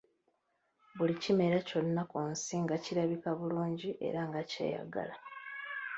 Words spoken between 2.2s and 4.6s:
nsi nga kirabika bulungi era nga